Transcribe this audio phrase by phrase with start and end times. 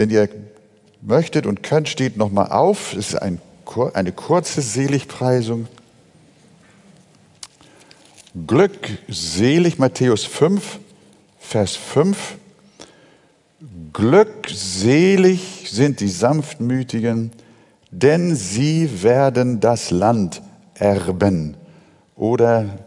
[0.00, 0.30] Wenn ihr
[1.02, 2.94] möchtet und könnt, steht nochmal auf.
[2.94, 3.38] Es ist ein,
[3.92, 5.66] eine kurze Seligpreisung.
[8.46, 10.78] Glückselig, Matthäus 5,
[11.38, 12.38] Vers 5.
[13.92, 17.30] Glückselig sind die Sanftmütigen,
[17.90, 20.40] denn sie werden das Land
[20.76, 21.58] erben.
[22.16, 22.78] Oder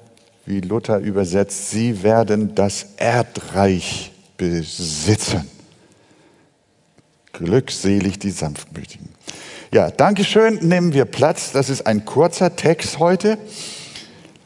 [0.47, 5.52] wie Luther übersetzt, sie werden das Erdreich besitzen.
[7.33, 9.09] Glückselig die Sanftmütigen.
[9.73, 11.51] Ja, Dankeschön, nehmen wir Platz.
[11.51, 13.39] Das ist ein kurzer Text heute,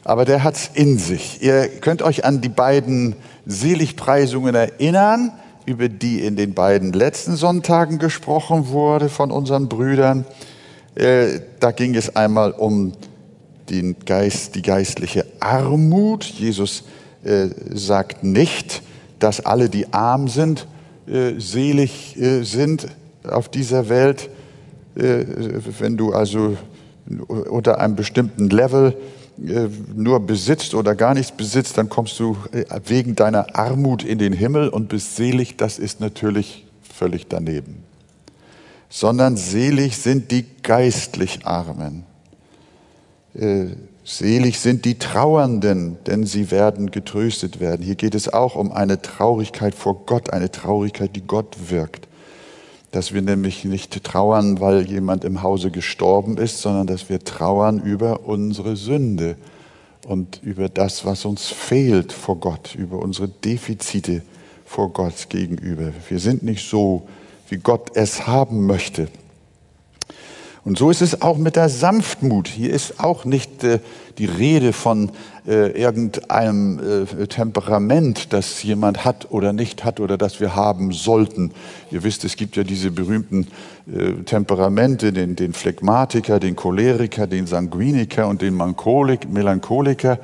[0.05, 1.41] aber der hat's in sich.
[1.41, 5.33] Ihr könnt euch an die beiden Seligpreisungen erinnern,
[5.65, 10.25] über die in den beiden letzten Sonntagen gesprochen wurde von unseren Brüdern.
[10.95, 12.93] Äh, da ging es einmal um
[13.69, 16.23] den Geist, die geistliche Armut.
[16.23, 16.85] Jesus
[17.25, 18.81] äh, sagt nicht,
[19.19, 20.67] dass alle, die arm sind,
[21.07, 22.87] äh, selig äh, sind
[23.23, 24.29] auf dieser Welt.
[24.95, 25.23] Äh,
[25.79, 26.57] wenn du also
[27.27, 28.97] unter einem bestimmten Level
[29.95, 32.35] nur besitzt oder gar nichts besitzt, dann kommst du
[32.85, 35.55] wegen deiner Armut in den Himmel und bist selig.
[35.55, 37.83] Das ist natürlich völlig daneben.
[38.89, 42.03] Sondern selig sind die geistlich Armen.
[44.09, 47.85] Selig sind die Trauernden, denn sie werden getröstet werden.
[47.85, 52.07] Hier geht es auch um eine Traurigkeit vor Gott, eine Traurigkeit, die Gott wirkt.
[52.91, 57.81] Dass wir nämlich nicht trauern, weil jemand im Hause gestorben ist, sondern dass wir trauern
[57.81, 59.35] über unsere Sünde
[60.07, 64.21] und über das, was uns fehlt vor Gott, über unsere Defizite
[64.63, 65.91] vor Gott gegenüber.
[66.07, 67.09] Wir sind nicht so,
[67.49, 69.09] wie Gott es haben möchte.
[70.67, 72.49] Und so ist es auch mit der Sanftmut.
[72.49, 73.79] Hier ist auch nicht äh,
[74.17, 75.13] die Rede von
[75.47, 81.53] äh, irgendeinem äh, Temperament, das jemand hat oder nicht hat oder das wir haben sollten.
[81.89, 83.47] Ihr wisst, es gibt ja diese berühmten
[83.89, 90.19] äh, Temperamente, den, den Phlegmatiker, den Choleriker, den Sanguiniker und den Melancholiker.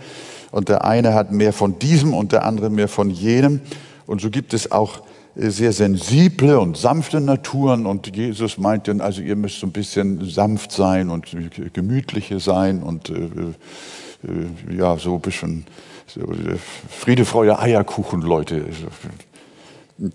[0.52, 3.62] Und der eine hat mehr von diesem und der andere mehr von jenem.
[4.08, 5.04] Und so gibt es auch
[5.36, 10.30] sehr sensible und sanfte Naturen und Jesus meint dann, also ihr müsst so ein bisschen
[10.30, 11.36] sanft sein und
[11.74, 15.66] gemütliche sein und äh, äh, ja, so ein bisschen
[16.08, 16.58] so, äh,
[16.90, 18.66] Friede, Freude, Eierkuchen, Leute.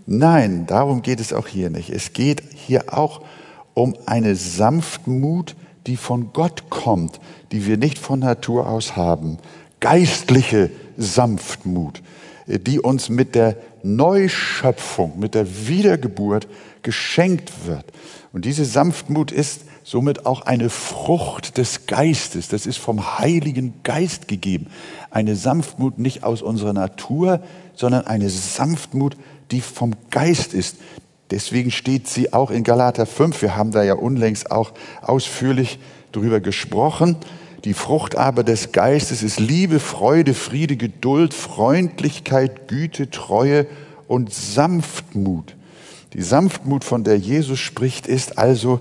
[0.07, 1.91] Nein, darum geht es auch hier nicht.
[1.91, 3.23] Es geht hier auch
[3.75, 5.57] um eine Sanftmut,
[5.87, 7.21] die von Gott kommt,
[7.53, 9.39] die wir nicht von Natur aus haben.
[9.81, 12.03] Geistliche Sanftmut,
[12.47, 13.57] die uns mit der
[13.97, 16.49] Neuschöpfung, mit der Wiedergeburt
[16.83, 17.85] geschenkt wird.
[18.33, 22.49] Und diese Sanftmut ist somit auch eine Frucht des Geistes.
[22.49, 24.67] Das ist vom Heiligen Geist gegeben.
[25.11, 27.41] Eine Sanftmut nicht aus unserer Natur,
[27.75, 29.17] sondern eine Sanftmut,
[29.51, 30.77] die vom Geist ist.
[31.31, 33.41] Deswegen steht sie auch in Galater 5.
[33.43, 34.73] Wir haben da ja unlängst auch
[35.03, 35.79] ausführlich
[36.13, 37.17] darüber gesprochen.
[37.65, 43.67] Die Frucht aber des Geistes ist Liebe, Freude, Friede, Geduld, Freundlichkeit, Güte, Treue
[44.07, 45.57] und Sanftmut.
[46.13, 48.81] Die Sanftmut, von der Jesus spricht, ist also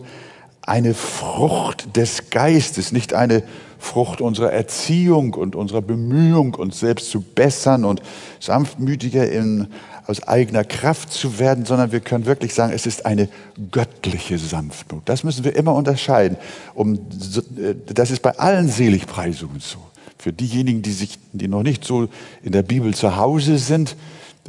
[0.61, 3.43] eine Frucht des Geistes, nicht eine
[3.79, 8.01] Frucht unserer Erziehung und unserer Bemühung, uns selbst zu bessern und
[8.39, 9.67] sanftmütiger in,
[10.07, 13.27] aus eigener Kraft zu werden, sondern wir können wirklich sagen, es ist eine
[13.71, 15.03] göttliche Sanftmut.
[15.05, 16.37] Das müssen wir immer unterscheiden.
[16.73, 19.79] Um, äh, das ist bei allen Seligpreisungen so.
[20.17, 22.07] Für diejenigen, die, sich, die noch nicht so
[22.41, 23.95] in der Bibel zu Hause sind,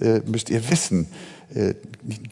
[0.01, 1.09] äh, müsst ihr wissen,
[1.55, 1.75] äh,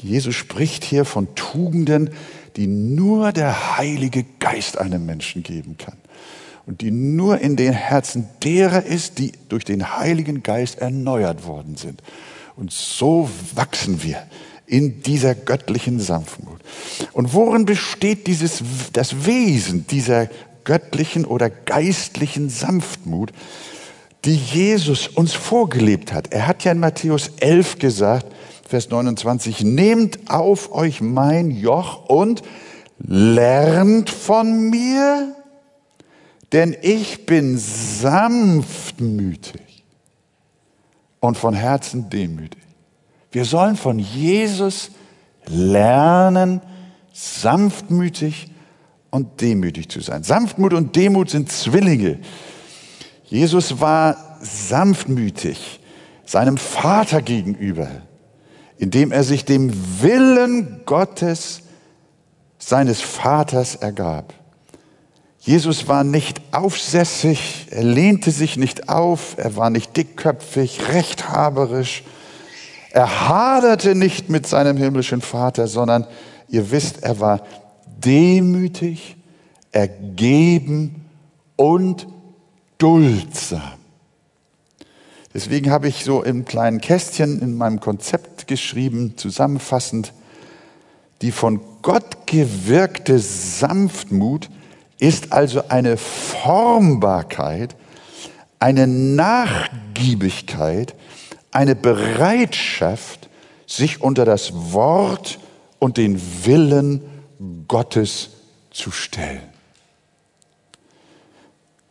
[0.00, 2.10] Jesus spricht hier von Tugenden,
[2.56, 5.96] die nur der Heilige Geist einem Menschen geben kann
[6.66, 11.76] und die nur in den Herzen derer ist, die durch den Heiligen Geist erneuert worden
[11.76, 12.02] sind.
[12.56, 14.26] Und so wachsen wir
[14.66, 16.60] in dieser göttlichen Sanftmut.
[17.12, 18.62] Und worin besteht dieses,
[18.92, 20.28] das Wesen dieser
[20.64, 23.30] göttlichen oder geistlichen Sanftmut,
[24.24, 26.32] die Jesus uns vorgelebt hat?
[26.32, 28.26] Er hat ja in Matthäus 11 gesagt,
[28.66, 32.42] Vers 29, nehmt auf euch mein Joch und
[32.98, 35.36] lernt von mir,
[36.52, 39.65] denn ich bin sanftmütig
[41.26, 42.62] und von Herzen demütig.
[43.30, 44.90] Wir sollen von Jesus
[45.46, 46.60] lernen,
[47.12, 48.50] sanftmütig
[49.10, 50.22] und demütig zu sein.
[50.22, 52.18] Sanftmut und Demut sind Zwillinge.
[53.24, 55.80] Jesus war sanftmütig
[56.24, 57.88] seinem Vater gegenüber,
[58.78, 61.62] indem er sich dem Willen Gottes,
[62.58, 64.34] seines Vaters ergab.
[65.46, 72.02] Jesus war nicht aufsässig, er lehnte sich nicht auf, er war nicht dickköpfig, rechthaberisch.
[72.90, 76.04] Er haderte nicht mit seinem himmlischen Vater, sondern
[76.48, 77.42] ihr wisst, er war
[77.86, 79.16] demütig,
[79.70, 81.04] ergeben
[81.54, 82.08] und
[82.78, 83.60] duldsam.
[85.32, 90.12] Deswegen habe ich so im kleinen Kästchen in meinem Konzept geschrieben, zusammenfassend,
[91.22, 94.48] die von Gott gewirkte Sanftmut
[94.98, 97.76] ist also eine Formbarkeit,
[98.58, 100.94] eine Nachgiebigkeit,
[101.50, 103.28] eine Bereitschaft,
[103.66, 105.38] sich unter das Wort
[105.78, 107.02] und den Willen
[107.68, 108.30] Gottes
[108.70, 109.42] zu stellen.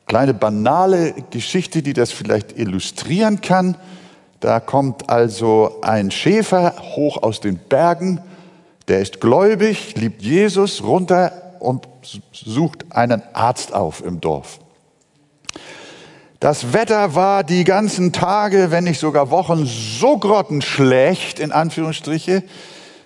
[0.08, 3.76] Kleine banale Geschichte, die das vielleicht illustrieren kann.
[4.40, 8.22] Da kommt also ein Schäfer hoch aus den Bergen,
[8.88, 11.95] der ist gläubig, liebt Jesus runter und
[12.32, 14.60] sucht einen Arzt auf im Dorf.
[16.40, 22.44] Das Wetter war die ganzen Tage, wenn nicht sogar Wochen, so grottenschlecht, in Anführungsstriche,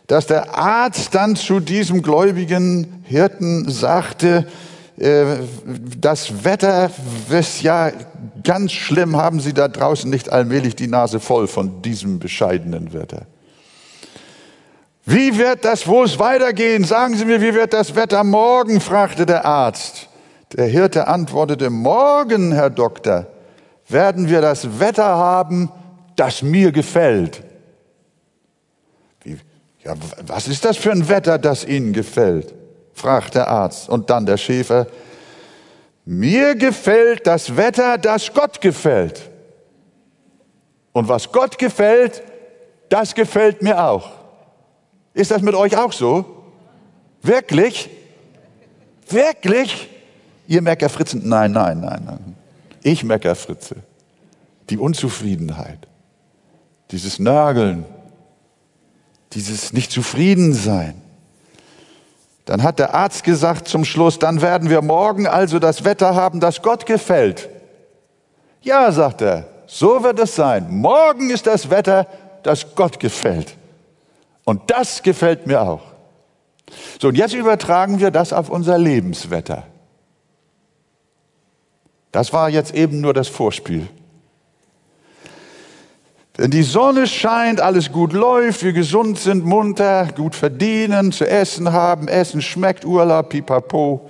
[0.07, 4.47] dass der Arzt dann zu diesem gläubigen Hirten sagte,
[4.97, 5.37] äh,
[5.97, 6.89] das Wetter
[7.29, 7.91] ist ja
[8.43, 13.27] ganz schlimm, haben Sie da draußen nicht allmählich die Nase voll von diesem bescheidenen Wetter.
[15.11, 16.83] Wie wird das wo es weitergehen?
[16.83, 18.79] Sagen Sie mir, wie wird das Wetter morgen?
[18.79, 20.07] fragte der Arzt.
[20.53, 23.25] Der Hirte antwortete, morgen, Herr Doktor,
[23.87, 25.71] werden wir das Wetter haben,
[26.15, 27.43] das mir gefällt.
[29.23, 29.39] Wie,
[29.83, 29.95] ja,
[30.27, 32.53] was ist das für ein Wetter, das Ihnen gefällt?
[32.93, 33.89] fragt der Arzt.
[33.89, 34.85] Und dann der Schäfer,
[36.05, 39.27] mir gefällt das Wetter, das Gott gefällt.
[40.91, 42.21] Und was Gott gefällt,
[42.89, 44.18] das gefällt mir auch.
[45.13, 46.43] Ist das mit euch auch so?
[47.21, 47.89] Wirklich?
[49.09, 49.89] Wirklich?
[50.47, 51.27] Ihr Meckerfritzen?
[51.27, 52.35] Nein, nein, nein, nein.
[52.83, 53.77] Ich Meckerfritze.
[54.69, 55.87] Die Unzufriedenheit.
[56.91, 57.85] Dieses Nörgeln.
[59.33, 61.01] Dieses Nicht-Zufrieden-Sein.
[62.45, 66.39] Dann hat der Arzt gesagt zum Schluss, dann werden wir morgen also das Wetter haben,
[66.39, 67.47] das Gott gefällt.
[68.61, 70.65] Ja, sagt er, so wird es sein.
[70.71, 72.07] Morgen ist das Wetter,
[72.41, 73.55] das Gott gefällt.
[74.49, 75.83] Und das gefällt mir auch.
[76.99, 79.67] So, und jetzt übertragen wir das auf unser Lebenswetter.
[82.11, 83.87] Das war jetzt eben nur das Vorspiel.
[86.35, 91.71] Wenn die Sonne scheint, alles gut läuft, wir gesund sind, munter, gut verdienen, zu essen
[91.71, 94.09] haben, Essen schmeckt, Urlaub, pipapo,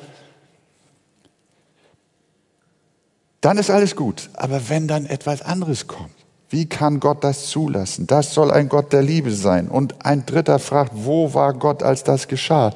[3.41, 4.29] dann ist alles gut.
[4.35, 6.18] Aber wenn dann etwas anderes kommt,
[6.49, 8.07] wie kann Gott das zulassen?
[8.07, 9.67] Das soll ein Gott der Liebe sein.
[9.67, 12.73] Und ein Dritter fragt, wo war Gott, als das geschah?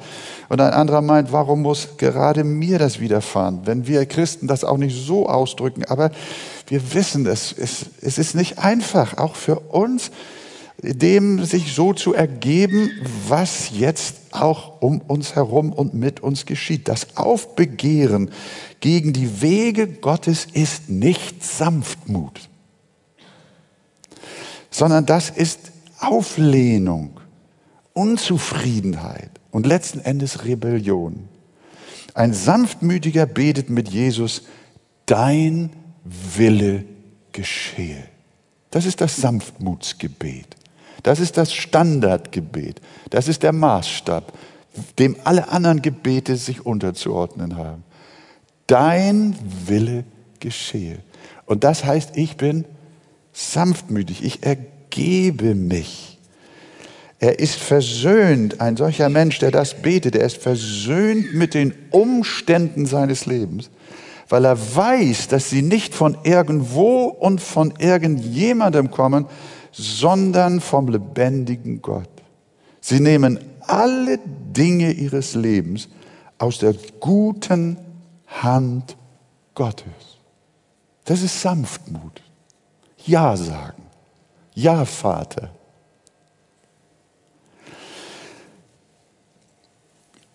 [0.48, 3.62] Und ein anderer meint, warum muss gerade mir das widerfahren?
[3.64, 6.12] Wenn wir Christen das auch nicht so ausdrücken, aber
[6.68, 10.12] wir wissen, es, es, es ist nicht einfach, auch für uns,
[10.80, 12.90] dem sich so zu ergeben,
[13.26, 16.86] was jetzt auch um uns herum und mit uns geschieht.
[16.86, 18.30] Das Aufbegehren
[18.78, 22.48] gegen die Wege Gottes ist nicht Sanftmut
[24.74, 27.20] sondern das ist Auflehnung,
[27.92, 31.28] Unzufriedenheit und letzten Endes Rebellion.
[32.12, 34.42] Ein sanftmütiger betet mit Jesus,
[35.06, 35.70] dein
[36.02, 36.84] Wille
[37.30, 38.02] geschehe.
[38.72, 40.56] Das ist das Sanftmutsgebet.
[41.04, 42.80] Das ist das Standardgebet.
[43.10, 44.32] Das ist der Maßstab,
[44.98, 47.84] dem alle anderen Gebete sich unterzuordnen haben.
[48.66, 50.02] Dein Wille
[50.40, 50.98] geschehe.
[51.46, 52.64] Und das heißt, ich bin
[53.34, 56.18] sanftmütig, ich ergebe mich.
[57.18, 62.86] Er ist versöhnt, ein solcher Mensch, der das betet, er ist versöhnt mit den Umständen
[62.86, 63.70] seines Lebens,
[64.28, 69.26] weil er weiß, dass sie nicht von irgendwo und von irgendjemandem kommen,
[69.72, 72.10] sondern vom lebendigen Gott.
[72.80, 75.88] Sie nehmen alle Dinge ihres Lebens
[76.38, 77.78] aus der guten
[78.26, 78.96] Hand
[79.54, 80.18] Gottes.
[81.04, 82.22] Das ist Sanftmut.
[83.06, 83.83] Ja sagen.
[84.54, 85.50] Ja, Vater.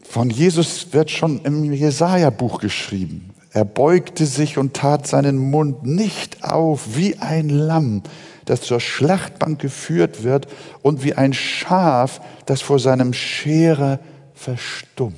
[0.03, 3.33] Von Jesus wird schon im Jesaja-Buch geschrieben.
[3.51, 8.03] Er beugte sich und tat seinen Mund nicht auf wie ein Lamm,
[8.45, 10.47] das zur Schlachtbank geführt wird
[10.81, 13.99] und wie ein Schaf, das vor seinem Scherer
[14.33, 15.15] verstummt.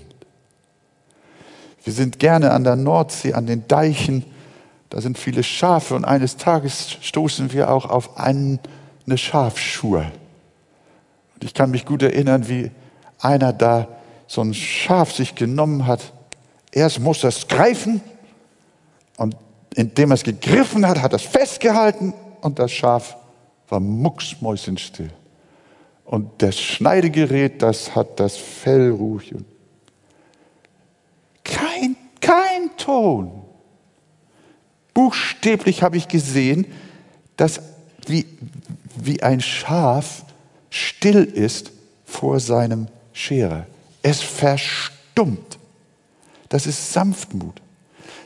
[1.83, 4.25] Wir sind gerne an der Nordsee, an den Deichen
[4.91, 8.17] da sind viele Schafe und eines Tages stoßen wir auch auf
[9.11, 10.05] eine Schafschur.
[11.33, 12.71] Und ich kann mich gut erinnern, wie
[13.19, 13.87] einer da
[14.25, 16.13] so ein Schaf sich genommen hat.
[16.71, 18.01] Erst muss er es greifen
[19.17, 19.35] und
[19.75, 23.17] indem er es gegriffen hat, hat er es festgehalten und das Schaf
[23.67, 25.11] war mucksmäuschenstill.
[26.05, 29.33] und das Schneidegerät, das hat das Fell ruhig.
[31.43, 33.43] Kein, kein Ton.
[34.93, 36.65] Buchstäblich habe ich gesehen,
[37.37, 37.61] dass
[38.07, 38.25] wie,
[38.97, 40.25] wie ein Schaf
[40.69, 41.71] still ist
[42.05, 43.67] vor seinem Scherer.
[44.01, 45.59] Es verstummt.
[46.49, 47.61] Das ist Sanftmut.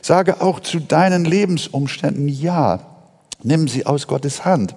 [0.02, 2.86] Sage auch zu deinen Lebensumständen Ja.
[3.42, 4.74] Nimm sie aus Gottes Hand.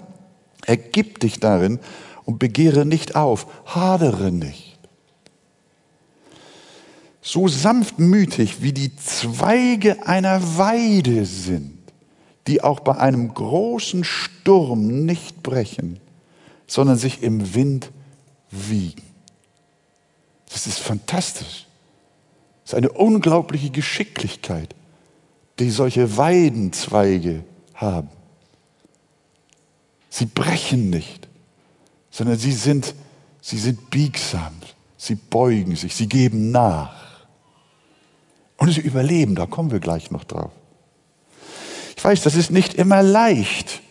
[0.65, 1.79] Ergib dich darin
[2.25, 3.47] und begehre nicht auf.
[3.65, 4.77] Hadere nicht.
[7.21, 11.78] So sanftmütig wie die Zweige einer Weide sind,
[12.47, 15.99] die auch bei einem großen Sturm nicht brechen,
[16.67, 17.91] sondern sich im Wind
[18.51, 19.03] wiegen.
[20.51, 21.67] Das ist fantastisch.
[22.63, 24.75] Das ist eine unglaubliche Geschicklichkeit,
[25.59, 27.43] die solche Weidenzweige
[27.73, 28.09] haben.
[30.09, 31.27] Sie brechen nicht,
[32.09, 32.95] sondern sie sind,
[33.41, 34.53] sie sind biegsam.
[35.01, 37.25] Sie beugen sich, sie geben nach.
[38.57, 40.51] Und sie überleben, da kommen wir gleich noch drauf.
[41.99, 43.81] Ich weiß, das ist nicht immer leicht.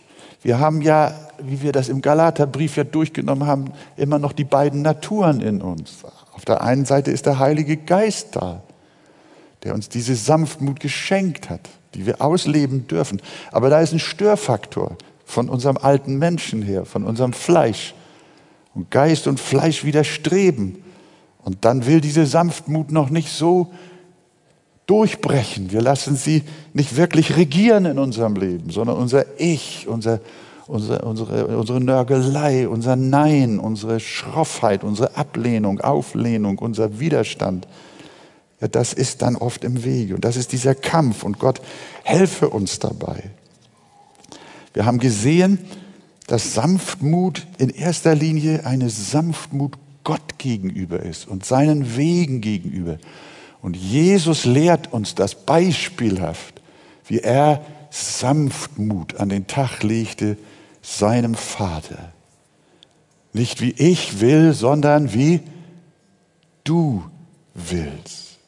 [0.42, 1.12] Wir haben ja,
[1.42, 3.66] wie wir das im Galaterbrief ja durchgenommen haben,
[3.98, 6.06] immer noch die beiden Naturen in uns.
[6.32, 8.62] Auf der einen Seite ist der Heilige Geist da,
[9.62, 11.60] der uns diese Sanftmut geschenkt hat,
[11.92, 13.20] die wir ausleben dürfen.
[13.52, 14.96] Aber da ist ein Störfaktor
[15.26, 17.94] von unserem alten Menschen her, von unserem Fleisch.
[18.74, 20.82] Und Geist und Fleisch widerstreben.
[21.44, 23.70] Und dann will diese Sanftmut noch nicht so
[24.88, 25.70] durchbrechen.
[25.70, 26.42] Wir lassen sie
[26.72, 30.20] nicht wirklich regieren in unserem Leben, sondern unser Ich, unser,
[30.66, 37.68] unsere, unsere, unsere Nörgelei, unser Nein, unsere Schroffheit, unsere Ablehnung, Auflehnung, unser Widerstand.
[38.60, 40.14] Ja, das ist dann oft im Wege.
[40.14, 41.22] Und das ist dieser Kampf.
[41.22, 41.60] Und Gott
[42.02, 43.30] helfe uns dabei.
[44.72, 45.58] Wir haben gesehen,
[46.28, 52.98] dass Sanftmut in erster Linie eine Sanftmut Gott gegenüber ist und seinen Wegen gegenüber.
[53.62, 56.60] Und Jesus lehrt uns das beispielhaft,
[57.06, 60.36] wie er Sanftmut an den Tag legte
[60.82, 62.12] seinem Vater.
[63.32, 65.40] Nicht wie ich will, sondern wie
[66.64, 67.04] du
[67.54, 68.38] willst.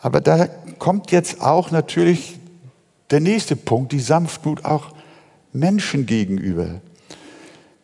[0.00, 0.46] Aber da
[0.78, 2.38] kommt jetzt auch natürlich
[3.10, 4.92] der nächste Punkt, die Sanftmut auch
[5.52, 6.80] Menschen gegenüber.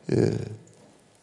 [0.07, 0.33] Äh,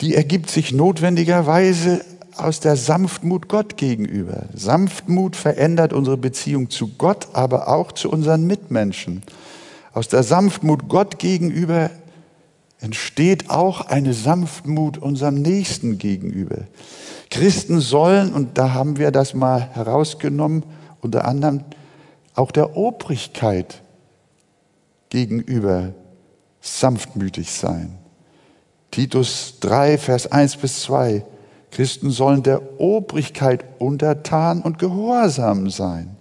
[0.01, 2.03] die ergibt sich notwendigerweise
[2.37, 4.45] aus der Sanftmut Gott gegenüber.
[4.53, 9.23] Sanftmut verändert unsere Beziehung zu Gott, aber auch zu unseren Mitmenschen.
[9.93, 11.89] Aus der Sanftmut Gott gegenüber
[12.79, 16.59] entsteht auch eine Sanftmut unserem Nächsten gegenüber.
[17.29, 20.63] Christen sollen, und da haben wir das mal herausgenommen,
[20.99, 21.63] unter anderem
[22.35, 23.81] auch der Obrigkeit
[25.09, 25.93] gegenüber
[26.61, 27.97] sanftmütig sein.
[28.91, 31.23] Titus 3, Vers 1 bis 2.
[31.71, 36.15] Christen sollen der Obrigkeit untertan und gehorsam sein,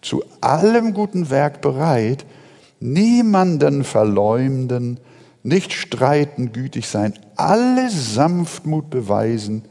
[0.00, 2.24] zu allem guten Werk bereit,
[2.78, 4.98] niemanden verleumden,
[5.42, 9.64] nicht streiten, gütig sein, alle Sanftmut beweisen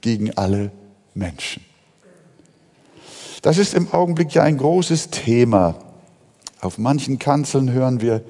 [0.00, 0.70] gegen alle
[1.14, 1.64] Menschen.
[3.42, 5.74] Das ist im Augenblick ja ein großes Thema.
[6.60, 8.22] Auf manchen Kanzeln hören wir,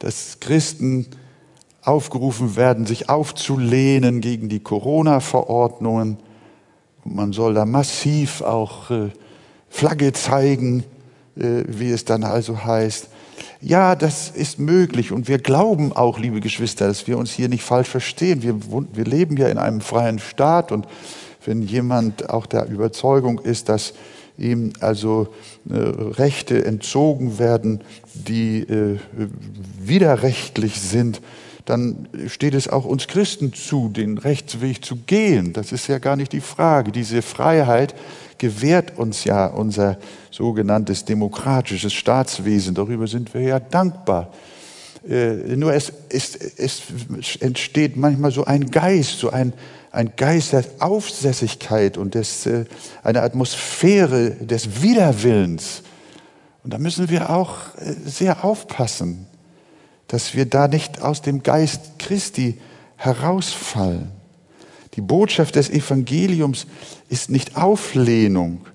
[0.00, 1.06] dass Christen
[1.84, 6.18] aufgerufen werden, sich aufzulehnen gegen die Corona-Verordnungen.
[7.04, 9.10] Man soll da massiv auch äh,
[9.68, 10.84] Flagge zeigen,
[11.36, 13.08] äh, wie es dann also heißt.
[13.60, 17.62] Ja, das ist möglich und wir glauben auch, liebe Geschwister, dass wir uns hier nicht
[17.62, 18.42] falsch verstehen.
[18.42, 18.56] Wir,
[18.92, 20.86] wir leben ja in einem freien Staat und
[21.44, 23.94] wenn jemand auch der Überzeugung ist, dass
[24.38, 25.28] ihm also
[25.68, 27.82] äh, Rechte entzogen werden,
[28.14, 28.98] die äh,
[29.78, 31.20] widerrechtlich sind,
[31.64, 35.54] dann steht es auch uns Christen zu, den Rechtsweg zu gehen.
[35.54, 36.92] Das ist ja gar nicht die Frage.
[36.92, 37.94] Diese Freiheit
[38.36, 39.96] gewährt uns ja unser
[40.30, 42.74] sogenanntes demokratisches Staatswesen.
[42.74, 44.30] Darüber sind wir ja dankbar.
[45.08, 46.82] Äh, nur es, es, es
[47.40, 49.54] entsteht manchmal so ein Geist, so ein,
[49.90, 52.66] ein Geist der Aufsässigkeit und des, äh,
[53.02, 55.82] eine Atmosphäre des Widerwillens.
[56.62, 59.26] Und da müssen wir auch äh, sehr aufpassen
[60.08, 62.60] dass wir da nicht aus dem Geist Christi
[62.96, 64.10] herausfallen.
[64.94, 66.66] Die Botschaft des Evangeliums
[67.08, 68.66] ist nicht Auflehnung.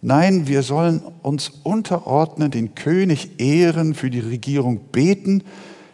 [0.00, 5.42] Nein, wir sollen uns unterordnen, den König ehren, für die Regierung beten.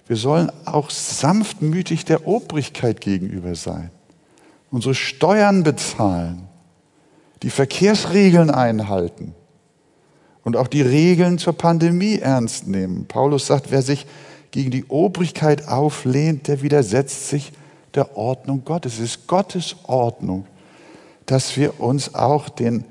[0.06, 3.90] Wir sollen auch sanftmütig der Obrigkeit gegenüber sein,
[4.70, 6.48] unsere Steuern bezahlen,
[7.42, 9.34] die Verkehrsregeln einhalten
[10.42, 13.06] und auch die Regeln zur Pandemie ernst nehmen.
[13.06, 14.06] Paulus sagt, wer sich
[14.54, 17.50] gegen die Obrigkeit auflehnt, der widersetzt sich
[17.92, 18.94] der Ordnung Gottes.
[18.94, 20.46] Es ist Gottes Ordnung,
[21.26, 22.84] dass wir uns auch den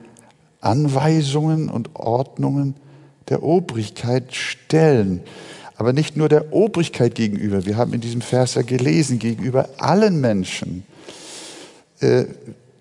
[0.59, 2.75] Anweisungen und Ordnungen
[3.29, 5.21] der Obrigkeit stellen.
[5.77, 7.65] Aber nicht nur der Obrigkeit gegenüber.
[7.65, 10.85] Wir haben in diesem Vers ja gelesen, gegenüber allen Menschen.
[12.01, 12.25] Äh,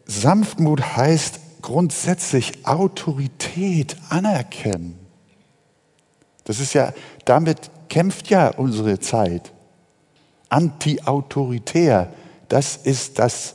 [0.06, 4.98] Sanftmut heißt grundsätzlich Autorität anerkennen.
[6.42, 6.92] Das ist ja,
[7.24, 9.52] damit kämpft ja unsere Zeit.
[10.48, 12.10] Anti-autoritär,
[12.48, 13.54] das ist das,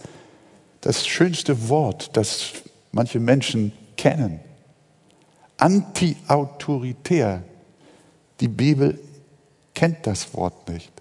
[0.82, 2.54] das schönste Wort, das
[2.92, 4.40] manche Menschen kennen.
[5.58, 7.42] Anti-autoritär.
[8.40, 9.00] Die Bibel
[9.74, 10.92] kennt das Wort nicht.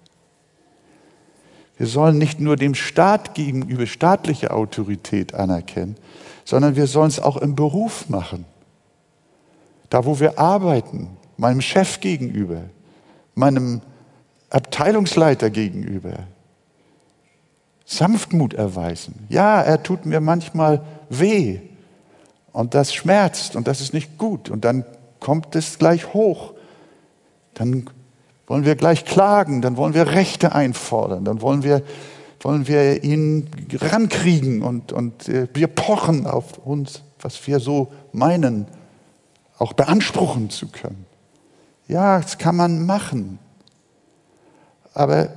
[1.77, 5.97] Wir sollen nicht nur dem Staat gegenüber staatliche Autorität anerkennen,
[6.47, 8.47] sondern wir sollen es auch im Beruf machen.
[9.91, 12.63] Da, wo wir arbeiten, meinem Chef gegenüber,
[13.37, 13.83] meinem
[14.51, 16.27] Abteilungsleiter gegenüber.
[17.85, 19.27] Sanftmut erweisen.
[19.29, 21.61] Ja, er tut mir manchmal weh
[22.53, 24.85] und das schmerzt und das ist nicht gut und dann
[25.21, 26.55] kommt es gleich hoch.
[27.55, 27.89] Dann
[28.49, 31.83] wollen wir gleich klagen, dann wollen wir Rechte einfordern, dann wollen wir,
[32.41, 38.67] wollen wir ihn rankriegen und, und äh, wir pochen auf uns, was wir so meinen,
[39.59, 41.06] auch beanspruchen zu können.
[41.89, 43.39] Ja, das kann man machen.
[44.95, 45.29] Aber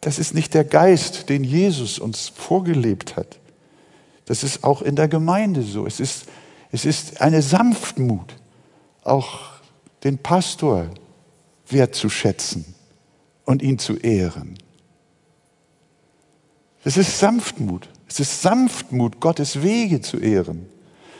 [0.00, 3.38] das ist nicht der Geist, den Jesus uns vorgelebt hat.
[4.26, 5.86] Das ist auch in der Gemeinde so.
[5.86, 6.26] Es ist,
[6.70, 8.34] es ist eine Sanftmut,
[9.02, 9.40] auch
[10.04, 10.90] den Pastor,
[11.68, 12.64] wertzuschätzen
[13.44, 14.58] und ihn zu ehren.
[16.84, 17.88] Es ist Sanftmut.
[18.08, 20.66] Es ist Sanftmut, Gottes Wege zu ehren.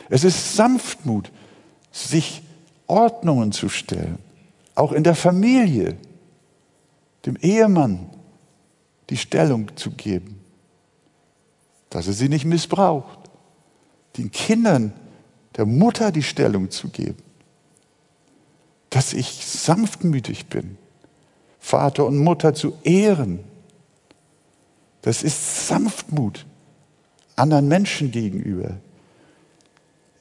[0.09, 1.31] Es ist Sanftmut,
[1.91, 2.41] sich
[2.87, 4.17] Ordnungen zu stellen.
[4.81, 5.97] Auch in der Familie,
[7.25, 8.09] dem Ehemann
[9.09, 10.39] die Stellung zu geben,
[11.89, 13.19] dass er sie nicht missbraucht.
[14.17, 14.93] Den Kindern,
[15.55, 17.21] der Mutter die Stellung zu geben
[18.91, 20.77] dass ich sanftmütig bin,
[21.59, 23.39] Vater und Mutter zu ehren.
[25.01, 26.45] Das ist Sanftmut
[27.37, 28.77] anderen Menschen gegenüber.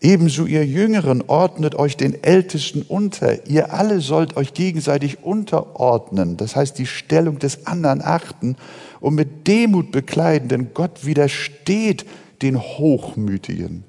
[0.03, 3.47] Ebenso ihr Jüngeren ordnet euch den Ältesten unter.
[3.47, 8.57] Ihr alle sollt euch gegenseitig unterordnen, das heißt die Stellung des anderen achten
[9.01, 12.07] und mit Demut bekleiden, denn Gott widersteht
[12.41, 13.85] den Hochmütigen,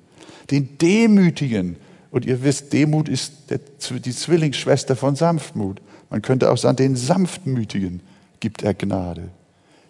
[0.51, 1.77] den Demütigen
[2.11, 3.31] und ihr wisst, Demut ist
[3.89, 5.81] die Zwillingsschwester von Sanftmut.
[6.09, 8.01] Man könnte auch sagen, den Sanftmütigen
[8.41, 9.29] gibt er Gnade.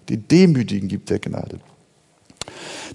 [0.07, 1.59] Den Demütigen gibt er Gnade.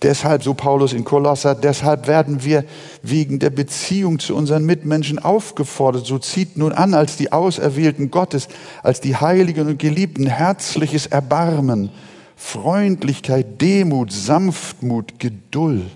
[0.03, 2.65] Deshalb, so Paulus in Kolosser, deshalb werden wir
[3.03, 6.07] wegen der Beziehung zu unseren Mitmenschen aufgefordert.
[6.07, 8.49] So zieht nun an als die Auserwählten Gottes,
[8.83, 11.91] als die Heiligen und Geliebten herzliches Erbarmen,
[12.37, 15.87] Freundlichkeit, Demut, Sanftmut, Geduld.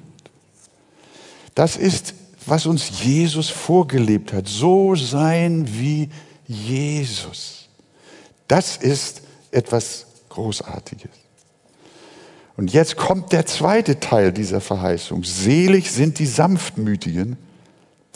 [1.54, 2.14] Das ist
[2.46, 4.48] was uns Jesus vorgelebt hat.
[4.48, 6.08] So sein wie
[6.46, 7.68] Jesus.
[8.48, 11.10] Das ist etwas Großartiges.
[12.60, 15.24] Und jetzt kommt der zweite Teil dieser Verheißung.
[15.24, 17.38] Selig sind die Sanftmütigen,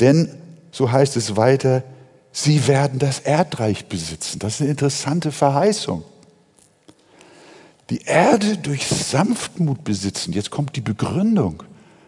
[0.00, 0.28] denn,
[0.70, 1.82] so heißt es weiter,
[2.30, 4.40] sie werden das Erdreich besitzen.
[4.40, 6.04] Das ist eine interessante Verheißung.
[7.88, 10.34] Die Erde durch Sanftmut besitzen.
[10.34, 11.62] Jetzt kommt die Begründung,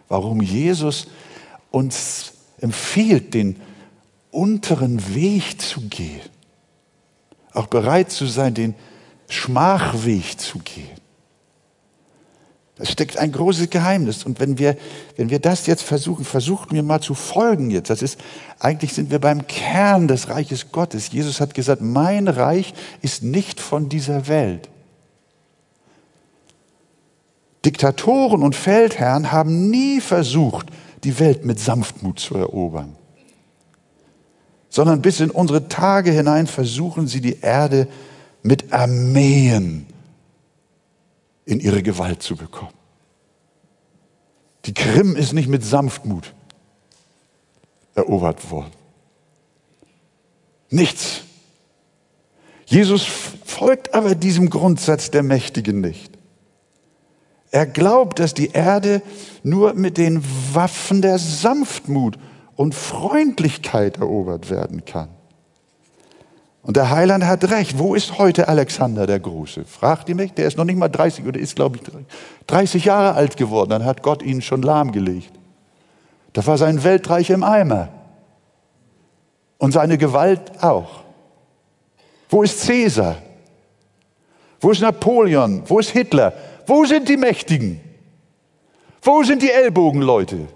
[0.07, 1.07] warum Jesus
[1.71, 3.55] uns empfiehlt, den
[4.29, 6.21] unteren Weg zu gehen.
[7.53, 8.75] Auch bereit zu sein, den
[9.27, 10.96] Schmachweg zu gehen.
[12.77, 14.23] Da steckt ein großes Geheimnis.
[14.23, 14.77] Und wenn wir,
[15.15, 17.89] wenn wir das jetzt versuchen, versuchen wir mal zu folgen jetzt.
[17.89, 18.19] Das ist,
[18.59, 21.11] eigentlich sind wir beim Kern des Reiches Gottes.
[21.11, 24.69] Jesus hat gesagt, mein Reich ist nicht von dieser Welt.
[27.65, 30.67] Diktatoren und Feldherren haben nie versucht,
[31.03, 32.95] die Welt mit Sanftmut zu erobern,
[34.69, 37.87] sondern bis in unsere Tage hinein versuchen sie die Erde
[38.41, 39.85] mit Armeen
[41.47, 42.73] in ihre Gewalt zu bekommen.
[44.65, 46.33] Die Krim ist nicht mit Sanftmut
[47.95, 48.73] erobert worden.
[50.69, 51.21] Nichts.
[52.65, 53.05] Jesus
[53.45, 56.11] folgt aber diesem Grundsatz der Mächtigen nicht.
[57.49, 59.01] Er glaubt, dass die Erde
[59.41, 60.21] nur mit den
[60.53, 62.19] Waffen der Sanftmut
[62.57, 65.09] und Freundlichkeit erobert werden kann.
[66.67, 67.79] Und der Heiland hat recht.
[67.79, 69.63] Wo ist heute Alexander der Große?
[69.63, 70.33] Fragt ihr mich.
[70.33, 71.83] Der ist noch nicht mal 30 oder ist, glaube ich,
[72.47, 73.69] 30 Jahre alt geworden.
[73.69, 75.31] Dann hat Gott ihn schon lahmgelegt.
[76.33, 77.87] Da war sein Weltreich im Eimer.
[79.57, 81.05] Und seine Gewalt auch.
[82.29, 83.15] Wo ist Cäsar?
[84.59, 85.63] Wo ist Napoleon?
[85.67, 86.33] Wo ist Hitler?
[86.65, 87.79] Wo sind die Mächtigen?
[89.01, 90.49] Wo sind die Ellbogenleute?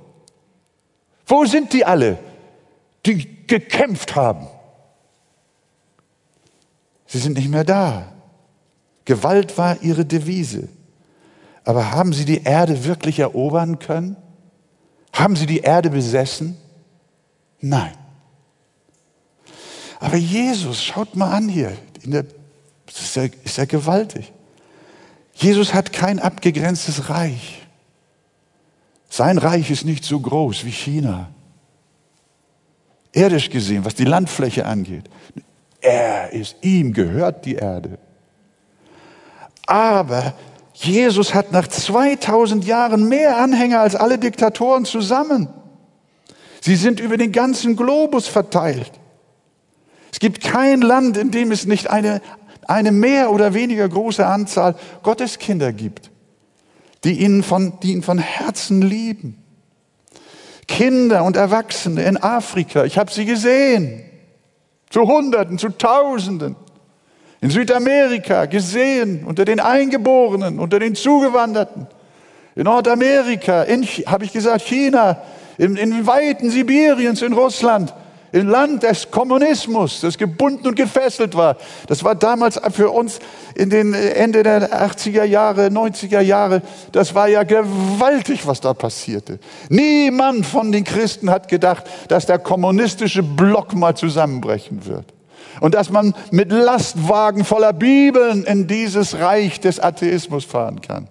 [1.26, 2.17] Wo sind die alle,
[3.06, 4.47] die gekämpft haben?
[7.12, 8.13] Sie sind nicht mehr da.
[9.04, 10.69] Gewalt war ihre Devise.
[11.65, 14.15] Aber haben sie die Erde wirklich erobern können?
[15.12, 16.56] Haben sie die Erde besessen?
[17.60, 17.91] Nein.
[20.00, 22.24] Aber Jesus, schaut mal an hier, der,
[22.88, 24.32] ist ja, ist ja gewaltig.
[25.34, 27.67] Jesus hat kein abgegrenztes Reich.
[29.10, 31.30] Sein Reich ist nicht so groß wie China.
[33.12, 35.10] Erdisch gesehen, was die Landfläche angeht.
[35.82, 37.98] Er ist, ihm gehört die Erde.
[39.65, 40.36] Aber
[40.74, 45.50] Jesus hat nach 2000 Jahren mehr Anhänger als alle Diktatoren zusammen.
[46.62, 48.91] Sie sind über den ganzen Globus verteilt.
[50.12, 52.22] Es gibt kein Land, in dem es nicht eine,
[52.67, 56.12] eine mehr oder weniger große Anzahl Gotteskinder gibt,
[57.04, 59.38] die ihn von, die ihn von Herzen lieben.
[60.67, 64.04] Kinder und Erwachsene in Afrika, ich habe sie gesehen,
[64.91, 66.56] zu Hunderten, zu Tausenden.
[67.39, 71.88] In Südamerika gesehen, unter den Eingeborenen, unter den Zugewanderten.
[72.56, 75.17] In Nordamerika, in, habe ich gesagt, China,
[75.58, 77.93] in, in Weiten Sibiriens, in Russland,
[78.32, 81.58] im Land des Kommunismus, das gebunden und gefesselt war.
[81.88, 83.20] Das war damals für uns
[83.56, 89.39] in den Ende der 80er Jahre, 90er Jahre, das war ja gewaltig, was da passierte.
[89.70, 95.13] Niemand von den Christen hat gedacht, dass der kommunistische Block mal zusammenbrechen wird.
[95.60, 101.08] Und dass man mit Lastwagen voller Bibeln in dieses Reich des Atheismus fahren kann.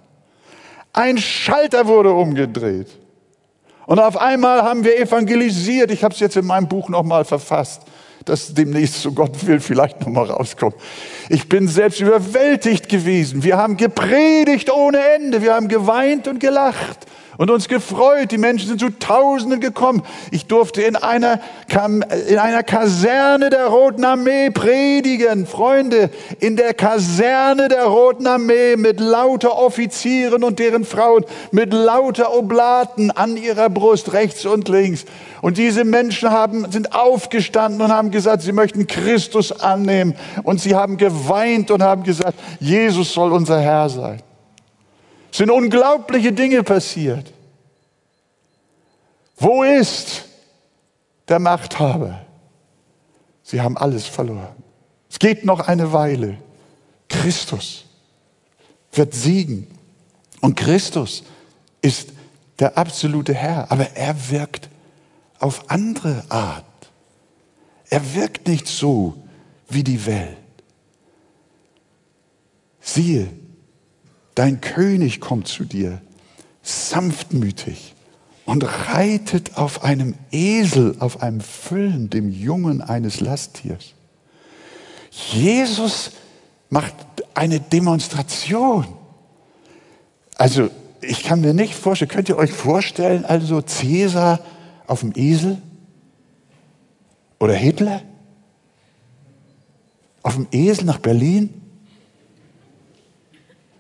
[0.93, 2.89] Ein Schalter wurde umgedreht.
[3.91, 5.91] Und auf einmal haben wir evangelisiert.
[5.91, 7.83] Ich habe es jetzt in meinem Buch nochmal verfasst,
[8.25, 10.77] das demnächst, so Gott will, vielleicht nochmal rauskommt.
[11.29, 13.43] Ich bin selbst überwältigt gewesen.
[13.43, 15.43] Wir haben gepredigt ohne Ende.
[15.43, 16.99] Wir haben geweint und gelacht
[17.41, 18.33] und uns gefreut.
[18.33, 20.03] Die Menschen sind zu Tausenden gekommen.
[20.31, 21.41] Ich durfte in einer,
[22.29, 25.47] in einer Kaserne der Roten Armee predigen.
[25.47, 32.37] Freunde, in der Kaserne der Roten Armee mit lauter Offizieren und deren Frauen, mit lauter
[32.37, 35.07] Oblaten an ihrer Brust, rechts und links.
[35.41, 40.15] Und diese Menschen haben, sind aufgestanden und haben gesagt, sie möchten Christus annehmen.
[40.43, 44.21] Und sie haben geweint und haben gesagt, Jesus soll unser Herr sein.
[45.31, 47.33] Sind unglaubliche Dinge passiert.
[49.37, 50.25] Wo ist
[51.29, 52.27] der Machthaber?
[53.43, 54.55] Sie haben alles verloren.
[55.09, 56.39] Es geht noch eine Weile.
[57.09, 57.85] Christus
[58.93, 59.67] wird siegen.
[60.41, 61.25] Und Christus
[61.83, 62.11] ist
[62.59, 64.69] der absolute Herr, aber er wirkt
[65.39, 66.65] auf andere Art.
[67.89, 69.15] Er wirkt nicht so
[69.69, 70.37] wie die Welt.
[72.81, 73.29] Siehe,
[74.41, 76.01] Dein König kommt zu dir,
[76.63, 77.95] sanftmütig
[78.47, 83.93] und reitet auf einem Esel, auf einem Füllen, dem Jungen eines Lasttiers.
[85.11, 86.13] Jesus
[86.71, 86.95] macht
[87.35, 88.87] eine Demonstration.
[90.37, 90.71] Also,
[91.03, 94.41] ich kann mir nicht vorstellen, könnt ihr euch vorstellen, also Cäsar
[94.87, 95.61] auf dem Esel?
[97.39, 98.01] Oder Hitler?
[100.23, 101.60] Auf dem Esel nach Berlin?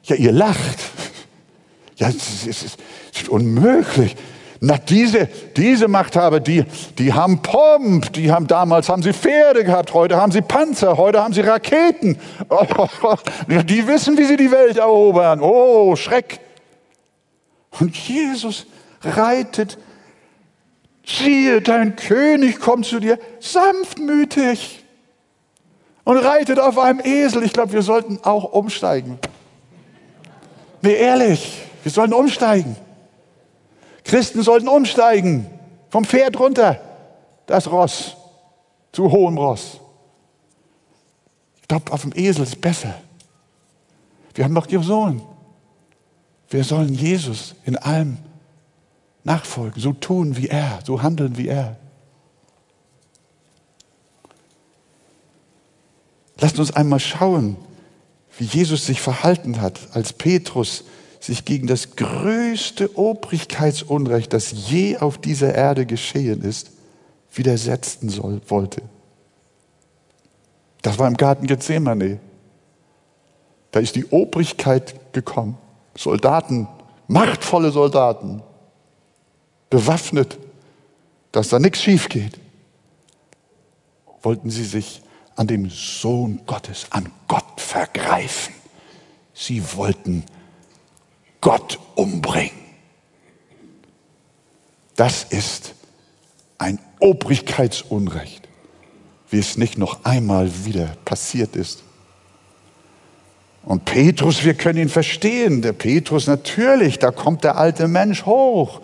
[0.04, 0.78] Ja, ihr lacht.
[1.96, 2.76] Ja, es ist, es
[3.20, 4.16] ist unmöglich.
[4.62, 6.64] Na, diese, diese Machthaber, die,
[6.98, 11.22] die haben Pomp, die haben damals haben sie Pferde gehabt, heute haben sie Panzer, heute
[11.22, 12.18] haben sie Raketen.
[13.64, 15.40] Die wissen, wie sie die Welt erobern.
[15.40, 16.40] Oh, Schreck.
[17.78, 18.66] Und Jesus
[19.02, 19.78] reitet,
[21.06, 24.84] siehe, dein König kommt zu dir, sanftmütig
[26.04, 27.44] und reitet auf einem Esel.
[27.44, 29.18] Ich glaube, wir sollten auch umsteigen.
[30.82, 32.76] Nee, ehrlich, wir sollen umsteigen.
[34.04, 35.46] Christen sollten umsteigen.
[35.88, 36.80] Vom Pferd runter.
[37.46, 38.16] Das Ross.
[38.92, 39.78] Zu hohem Ross.
[41.60, 42.94] Ich glaube, auf dem Esel ist besser.
[44.34, 45.22] Wir haben doch gesungen.
[46.48, 48.18] Wir sollen Jesus in allem
[49.22, 51.76] nachfolgen, so tun wie er, so handeln wie er.
[56.40, 57.56] Lasst uns einmal schauen,
[58.40, 60.84] wie Jesus sich verhalten hat, als Petrus
[61.20, 66.70] sich gegen das größte Obrigkeitsunrecht, das je auf dieser Erde geschehen ist,
[67.34, 68.80] widersetzen soll, wollte.
[70.80, 72.18] Das war im Garten Gethsemane.
[73.72, 75.58] Da ist die Obrigkeit gekommen.
[75.94, 76.66] Soldaten,
[77.08, 78.42] machtvolle Soldaten,
[79.68, 80.38] bewaffnet,
[81.30, 82.40] dass da nichts schief geht.
[84.22, 85.02] Wollten sie sich
[85.40, 88.52] an dem Sohn Gottes, an Gott vergreifen.
[89.32, 90.22] Sie wollten
[91.40, 92.50] Gott umbringen.
[94.96, 95.72] Das ist
[96.58, 98.46] ein Obrigkeitsunrecht,
[99.30, 101.84] wie es nicht noch einmal wieder passiert ist.
[103.62, 105.62] Und Petrus, wir können ihn verstehen.
[105.62, 108.82] Der Petrus natürlich, da kommt der alte Mensch hoch.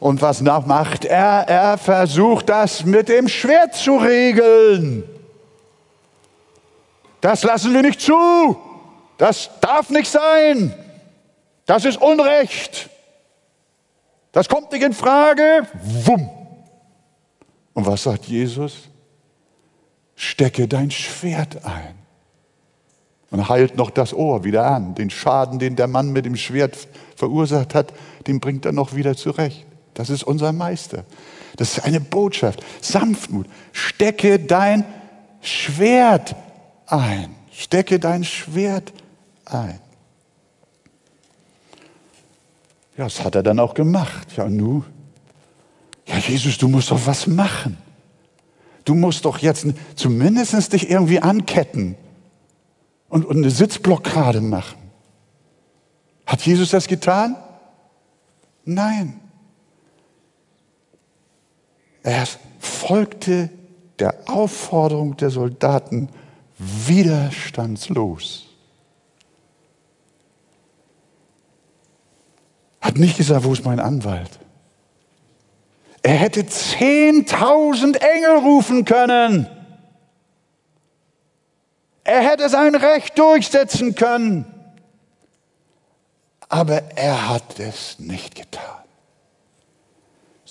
[0.00, 1.44] Und was macht er?
[1.48, 5.04] Er versucht das mit dem Schwert zu regeln.
[7.22, 8.56] Das lassen wir nicht zu.
[9.16, 10.74] Das darf nicht sein.
[11.64, 12.90] Das ist Unrecht.
[14.32, 15.68] Das kommt nicht in Frage.
[16.04, 16.28] Wumm.
[17.74, 18.88] Und was sagt Jesus?
[20.16, 21.94] Stecke dein Schwert ein.
[23.30, 24.96] Und heilt noch das Ohr wieder an.
[24.96, 26.76] Den Schaden, den der Mann mit dem Schwert
[27.14, 27.94] verursacht hat,
[28.26, 29.64] den bringt er noch wieder zurecht.
[29.94, 31.04] Das ist unser Meister.
[31.56, 32.64] Das ist eine Botschaft.
[32.80, 33.46] Sanftmut.
[33.70, 34.84] Stecke dein
[35.40, 36.34] Schwert
[36.86, 37.34] ein.
[37.52, 38.92] Stecke dein Schwert
[39.44, 39.80] ein.
[42.96, 44.36] Ja, das hat er dann auch gemacht.
[44.36, 44.84] Ja, nu?
[46.06, 47.78] Ja, Jesus, du musst doch was machen.
[48.84, 51.96] Du musst doch jetzt zumindest dich irgendwie anketten
[53.08, 54.78] und, und eine Sitzblockade machen.
[56.26, 57.36] Hat Jesus das getan?
[58.64, 59.20] Nein.
[62.02, 62.26] Er
[62.58, 63.50] folgte
[63.98, 66.08] der Aufforderung der Soldaten
[66.86, 68.48] widerstandslos.
[72.80, 74.38] Hat nicht gesagt, wo ist mein Anwalt?
[76.02, 79.46] Er hätte zehntausend Engel rufen können.
[82.04, 84.44] Er hätte sein Recht durchsetzen können.
[86.48, 88.81] Aber er hat es nicht getan.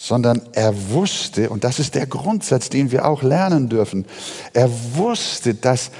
[0.03, 4.05] Sondern er wusste, und das ist der Grundsatz, den wir auch lernen dürfen,
[4.51, 5.91] er wusste, dass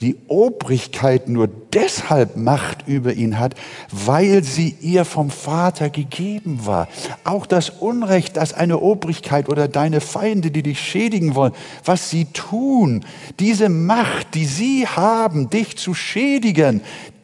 [0.00, 3.54] die Obrigkeit nur deshalb Macht über ihn hat,
[3.90, 6.88] weil sie ihr vom Vater gegeben war.
[7.24, 11.52] Auch das Unrecht, das eine Obrigkeit oder deine Feinde, die dich schädigen wollen,
[11.84, 13.04] was sie tun,
[13.40, 16.80] diese Macht, die sie haben, dich zu schädigen,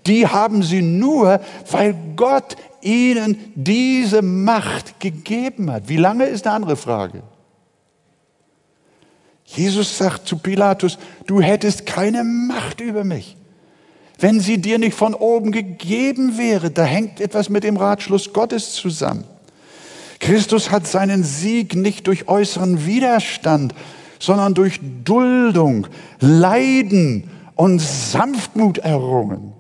[0.07, 5.88] die haben sie nur, weil Gott ihnen diese Macht gegeben hat.
[5.88, 7.22] Wie lange ist eine andere Frage?
[9.44, 13.37] Jesus sagt zu Pilatus, du hättest keine Macht über mich.
[14.18, 18.72] Wenn sie dir nicht von oben gegeben wäre, da hängt etwas mit dem Ratschluss Gottes
[18.72, 19.25] zusammen.
[20.18, 23.75] Christus hat seinen Sieg nicht durch äußeren Widerstand,
[24.18, 25.87] sondern durch Duldung,
[26.20, 29.56] Leiden und Sanftmut errungen.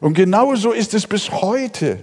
[0.00, 1.98] Und genauso ist es bis heute.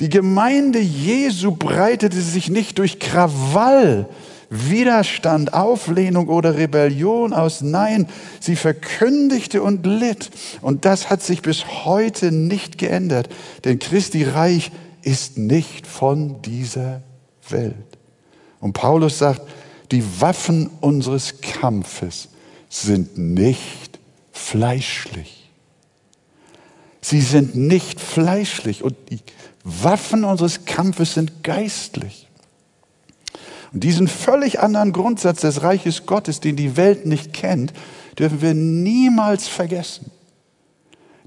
[0.00, 4.08] Die Gemeinde Jesu breitete sich nicht durch Krawall,
[4.50, 7.62] Widerstand, Auflehnung oder Rebellion aus.
[7.62, 8.06] Nein,
[8.38, 10.30] sie verkündigte und litt.
[10.60, 13.28] Und das hat sich bis heute nicht geändert.
[13.64, 14.70] Denn Christi Reich
[15.02, 17.02] ist nicht von dieser
[17.48, 17.74] Welt.
[18.60, 19.42] Und Paulus sagt,
[19.92, 22.28] die Waffen unseres Kampfes
[22.68, 23.98] sind nicht
[24.32, 25.45] fleischlich.
[27.08, 29.20] Sie sind nicht fleischlich und die
[29.62, 32.26] Waffen unseres Kampfes sind geistlich.
[33.72, 37.72] Und diesen völlig anderen Grundsatz des Reiches Gottes, den die Welt nicht kennt,
[38.18, 40.10] dürfen wir niemals vergessen.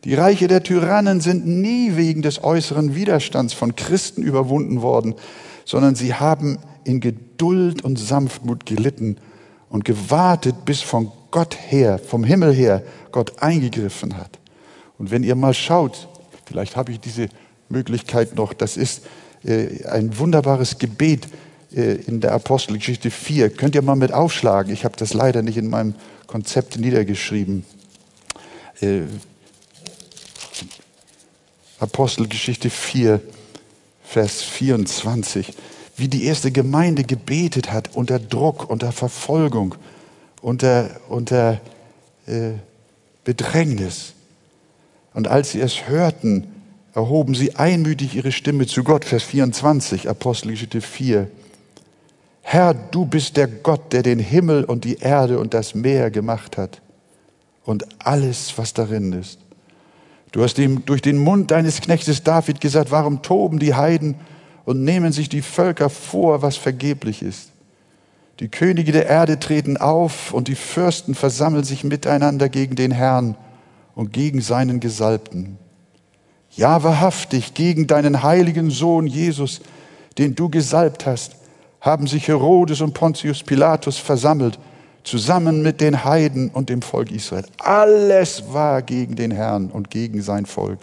[0.03, 5.15] Die Reiche der Tyrannen sind nie wegen des äußeren Widerstands von Christen überwunden worden,
[5.63, 9.15] sondern sie haben in Geduld und Sanftmut gelitten
[9.69, 14.38] und gewartet, bis von Gott her, vom Himmel her, Gott eingegriffen hat.
[14.99, 16.07] Und wenn ihr mal schaut,
[16.45, 17.29] vielleicht habe ich diese
[17.69, 19.01] Möglichkeit noch, das ist
[19.43, 21.27] äh, ein wunderbares Gebet,
[21.73, 23.51] äh, in der Apostelgeschichte 4.
[23.51, 24.73] Könnt ihr mal mit aufschlagen?
[24.73, 25.95] Ich habe das leider nicht in meinem
[26.27, 27.65] Konzept niedergeschrieben.
[28.81, 29.01] Äh,
[31.79, 33.21] Apostelgeschichte 4,
[34.03, 35.53] Vers 24.
[35.95, 39.75] Wie die erste Gemeinde gebetet hat unter Druck, unter Verfolgung,
[40.41, 41.61] unter, unter
[42.25, 42.53] äh,
[43.23, 44.13] Bedrängnis.
[45.19, 46.47] Und als sie es hörten,
[46.93, 49.03] erhoben sie einmütig ihre Stimme zu Gott.
[49.03, 51.27] Vers 24, Apostelgeschichte 4.
[52.41, 56.55] Herr, du bist der Gott, der den Himmel und die Erde und das Meer gemacht
[56.55, 56.81] hat
[57.65, 59.39] und alles, was darin ist.
[60.31, 64.15] Du hast ihm durch den Mund deines Knechtes David gesagt, warum toben die Heiden
[64.63, 67.49] und nehmen sich die Völker vor, was vergeblich ist.
[68.39, 73.35] Die Könige der Erde treten auf und die Fürsten versammeln sich miteinander gegen den Herrn
[73.99, 75.57] und gegen seinen Gesalbten.
[76.51, 79.59] Ja, wahrhaftig, gegen deinen heiligen Sohn Jesus,
[80.17, 81.35] den du gesalbt hast,
[81.81, 84.57] haben sich Herodes und Pontius Pilatus versammelt,
[85.03, 87.43] zusammen mit den Heiden und dem Volk Israel.
[87.57, 90.79] Alles war gegen den Herrn und gegen sein Volk.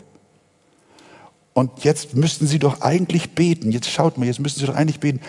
[1.55, 3.73] Und jetzt müssten Sie doch eigentlich beten.
[3.73, 5.21] Jetzt schaut mal, jetzt müssten Sie doch eigentlich beten.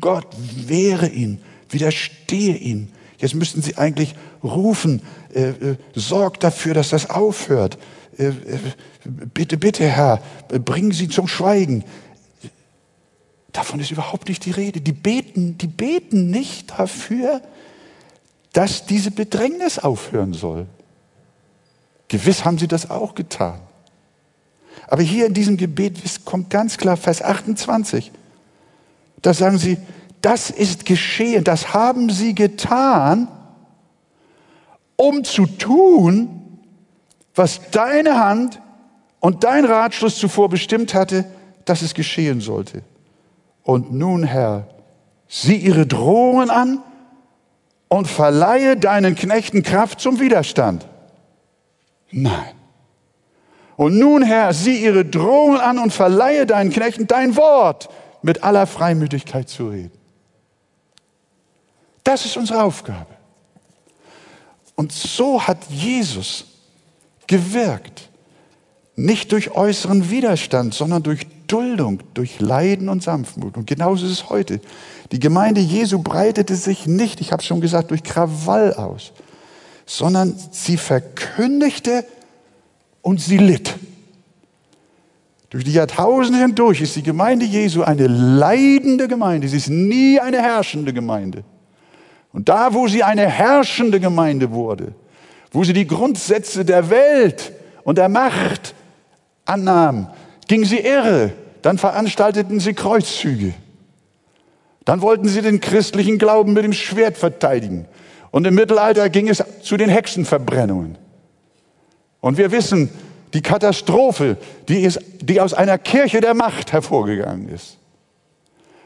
[0.00, 0.28] Gott
[0.68, 2.86] wehre ihn, widerstehe ihm.
[3.18, 5.02] Jetzt müssten Sie eigentlich rufen,
[5.34, 7.78] äh, äh, sorgt dafür, dass das aufhört.
[8.18, 8.32] Äh, äh,
[9.04, 11.84] bitte, bitte, Herr, bringen Sie zum Schweigen.
[13.52, 14.80] Davon ist überhaupt nicht die Rede.
[14.80, 17.42] Die beten, die beten nicht dafür,
[18.52, 20.66] dass diese Bedrängnis aufhören soll.
[22.08, 23.60] Gewiss haben sie das auch getan.
[24.86, 28.12] Aber hier in diesem Gebet kommt ganz klar Vers 28.
[29.22, 29.78] Da sagen sie,
[30.20, 33.28] das ist geschehen, das haben sie getan,
[35.02, 36.60] um zu tun,
[37.34, 38.60] was deine Hand
[39.18, 41.24] und dein Ratschluss zuvor bestimmt hatte,
[41.64, 42.82] dass es geschehen sollte.
[43.64, 44.68] Und nun, Herr,
[45.28, 46.82] sieh ihre Drohungen an
[47.88, 50.86] und verleihe deinen Knechten Kraft zum Widerstand.
[52.12, 52.54] Nein.
[53.76, 57.88] Und nun, Herr, sieh ihre Drohungen an und verleihe deinen Knechten dein Wort
[58.22, 59.98] mit aller Freimütigkeit zu reden.
[62.04, 63.21] Das ist unsere Aufgabe.
[64.82, 66.44] Und so hat Jesus
[67.28, 68.08] gewirkt.
[68.96, 73.56] Nicht durch äußeren Widerstand, sondern durch Duldung, durch Leiden und Sanftmut.
[73.56, 74.60] Und genauso ist es heute.
[75.12, 79.12] Die Gemeinde Jesu breitete sich nicht, ich habe es schon gesagt, durch Krawall aus,
[79.86, 82.04] sondern sie verkündigte
[83.02, 83.76] und sie litt.
[85.50, 89.46] Durch die Jahrtausende hindurch ist die Gemeinde Jesu eine leidende Gemeinde.
[89.46, 91.44] Sie ist nie eine herrschende Gemeinde.
[92.32, 94.94] Und da, wo sie eine herrschende Gemeinde wurde,
[95.50, 97.52] wo sie die Grundsätze der Welt
[97.84, 98.74] und der Macht
[99.44, 100.08] annahm,
[100.48, 101.32] ging sie irre.
[101.60, 103.54] Dann veranstalteten sie Kreuzzüge.
[104.84, 107.86] Dann wollten sie den christlichen Glauben mit dem Schwert verteidigen.
[108.30, 110.98] Und im Mittelalter ging es zu den Hexenverbrennungen.
[112.20, 112.88] Und wir wissen,
[113.34, 114.36] die Katastrophe,
[114.68, 117.78] die, ist, die aus einer Kirche der Macht hervorgegangen ist.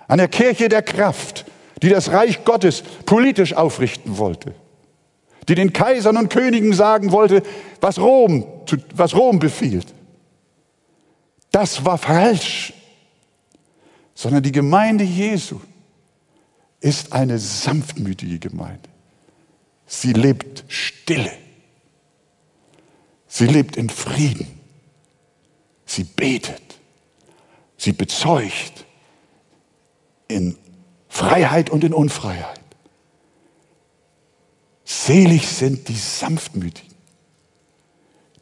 [0.09, 1.47] Einer Kirche der Kraft,
[1.83, 4.55] die das Reich Gottes politisch aufrichten wollte.
[5.49, 7.43] Die den Kaisern und Königen sagen wollte,
[7.81, 8.47] was Rom,
[8.95, 9.87] was Rom befiehlt.
[11.51, 12.73] Das war falsch.
[14.15, 15.61] Sondern die Gemeinde Jesu
[16.81, 18.89] ist eine sanftmütige Gemeinde.
[19.87, 21.33] Sie lebt stille.
[23.29, 24.49] Sie lebt in Frieden.
[25.85, 26.63] Sie betet.
[27.77, 28.87] Sie bezeugt
[30.29, 30.57] in
[31.17, 32.61] Freiheit und in Unfreiheit.
[34.85, 36.95] Selig sind die Sanftmütigen,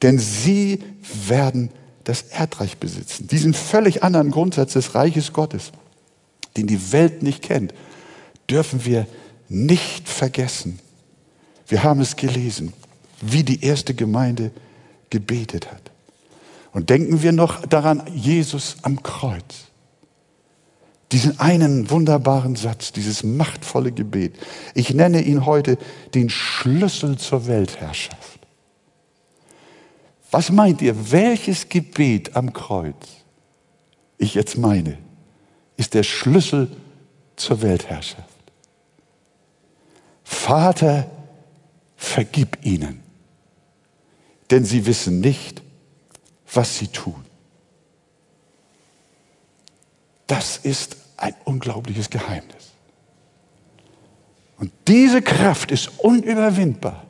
[0.03, 0.83] denn sie
[1.29, 1.71] werden
[2.03, 3.29] das Erdreich besitzen.
[3.29, 5.71] Diesen völlig anderen Grundsatz des Reiches Gottes,
[6.57, 7.73] den die Welt nicht kennt,
[8.51, 9.07] dürfen wir
[9.49, 10.81] nicht vergessen.
[11.69, 12.73] Wir haben es gelesen,
[13.21, 14.51] wie die erste Gemeinde
[15.11, 15.93] gebetet hat.
[16.73, 19.69] Und denken wir noch daran, Jesus am Kreuz.
[21.15, 24.35] Diesen einen wunderbaren Satz, dieses machtvolle Gebet.
[24.75, 25.79] Ich nenne ihn heute
[26.13, 28.41] den Schlüssel zur Weltherrschaft.
[30.33, 32.97] Was meint ihr, welches Gebet am Kreuz
[34.19, 34.99] ich jetzt meine,
[35.77, 36.69] ist der Schlüssel
[37.37, 38.29] zur Weltherrschaft?
[40.25, 41.09] Vater,
[41.95, 43.05] vergib ihnen,
[44.51, 45.63] denn sie wissen nicht,
[46.53, 47.25] was sie tun.
[50.27, 52.73] Das ist ein unglaubliches Geheimnis.
[54.59, 57.03] Und diese Kraft ist unüberwindbar.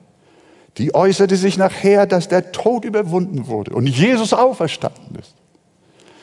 [0.79, 5.35] Die äußerte sich nachher, dass der Tod überwunden wurde und Jesus auferstanden ist.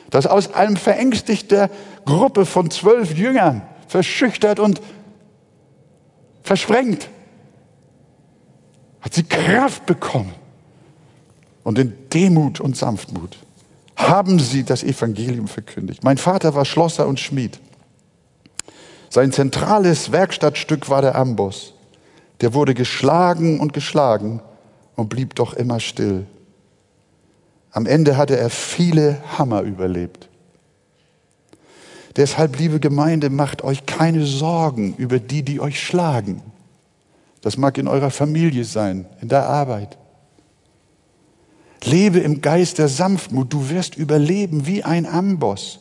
[0.09, 1.69] Dass aus einem verängstigter
[2.05, 4.81] Gruppe von zwölf Jüngern, verschüchtert und
[6.43, 7.09] versprengt,
[9.01, 10.33] hat sie Kraft bekommen.
[11.63, 13.37] Und in Demut und Sanftmut
[13.97, 16.05] haben sie das Evangelium verkündigt.
[16.05, 17.59] Mein Vater war Schlosser und Schmied.
[19.11, 21.73] Sein zentrales Werkstattstück war der Amboss.
[22.39, 24.41] Der wurde geschlagen und geschlagen
[24.95, 26.25] und blieb doch immer still.
[27.71, 30.29] Am Ende hatte er viele Hammer überlebt.
[32.15, 36.41] Deshalb, liebe Gemeinde, macht euch keine Sorgen über die, die euch schlagen.
[37.41, 39.97] Das mag in eurer Familie sein, in der Arbeit.
[41.83, 43.51] Lebe im Geist der Sanftmut.
[43.51, 45.79] Du wirst überleben wie ein Amboss.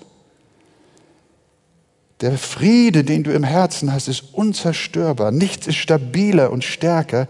[2.20, 5.30] Der Friede, den du im Herzen hast, ist unzerstörbar.
[5.30, 7.28] Nichts ist stabiler und stärker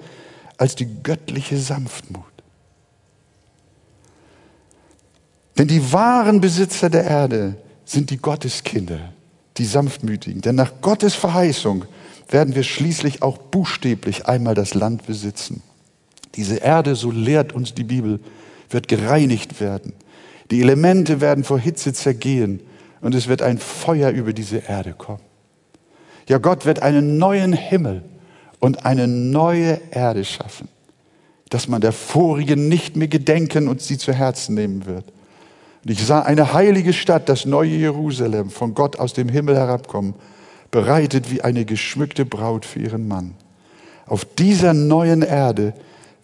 [0.57, 2.24] als die göttliche Sanftmut.
[5.57, 9.12] Denn die wahren Besitzer der Erde sind die Gotteskinder,
[9.59, 10.41] die Sanftmütigen.
[10.41, 11.84] Denn nach Gottes Verheißung
[12.28, 15.62] werden wir schließlich auch buchstäblich einmal das Land besitzen.
[16.34, 18.20] Diese Erde, so lehrt uns die Bibel,
[18.70, 19.93] wird gereinigt werden.
[20.51, 22.61] Die Elemente werden vor Hitze zergehen
[23.01, 25.22] und es wird ein Feuer über diese Erde kommen.
[26.28, 28.05] Ja, Gott wird einen neuen Himmel
[28.61, 30.68] und eine neue Erde schaffen,
[31.48, 35.05] dass man der vorigen nicht mehr gedenken und sie zu Herzen nehmen wird.
[35.82, 40.14] Und ich sah eine heilige Stadt, das neue Jerusalem, von Gott aus dem Himmel herabkommen,
[40.70, 43.34] bereitet wie eine geschmückte Braut für ihren Mann.
[44.07, 45.72] Auf dieser neuen Erde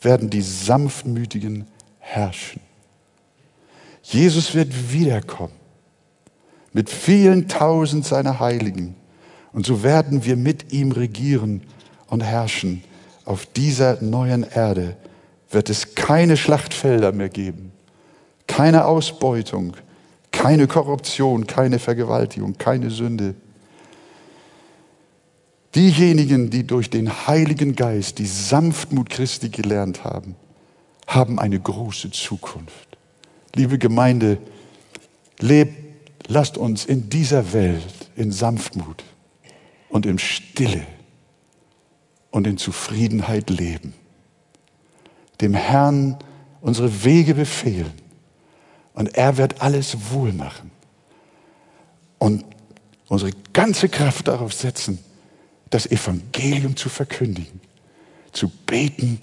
[0.02, 1.66] werden die Sanftmütigen
[1.98, 2.60] herrschen.
[4.02, 5.65] Jesus wird wiederkommen
[6.76, 8.96] mit vielen tausend seiner Heiligen.
[9.54, 11.62] Und so werden wir mit ihm regieren
[12.08, 12.84] und herrschen.
[13.24, 14.94] Auf dieser neuen Erde
[15.50, 17.72] wird es keine Schlachtfelder mehr geben,
[18.46, 19.74] keine Ausbeutung,
[20.32, 23.34] keine Korruption, keine Vergewaltigung, keine Sünde.
[25.74, 30.36] Diejenigen, die durch den Heiligen Geist die Sanftmut Christi gelernt haben,
[31.06, 32.98] haben eine große Zukunft.
[33.54, 34.36] Liebe Gemeinde,
[35.40, 35.85] lebt,
[36.28, 39.04] lasst uns in dieser Welt in Sanftmut
[39.88, 40.86] und in Stille
[42.30, 43.94] und in Zufriedenheit leben.
[45.40, 46.18] Dem Herrn
[46.60, 47.92] unsere Wege befehlen
[48.94, 50.70] und er wird alles wohl machen.
[52.18, 52.44] Und
[53.08, 54.98] unsere ganze Kraft darauf setzen,
[55.70, 57.60] das Evangelium zu verkündigen,
[58.32, 59.20] zu beten,